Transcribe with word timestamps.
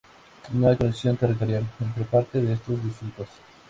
No 0.55 0.67
hay 0.67 0.77
conexión 0.77 1.15
territorial 1.15 1.63
entre 1.79 2.03
parte 2.05 2.41
de 2.41 2.53
estos 2.53 2.83
distritos. 2.83 3.27